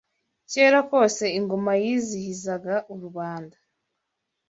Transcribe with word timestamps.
Kera 0.51 0.79
kose 0.89 1.25
ingoma 1.39 1.71
yizihizaga 1.83 2.75
rubanda 3.01 3.57